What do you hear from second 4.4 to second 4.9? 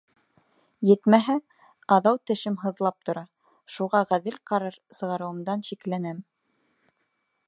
ҡарар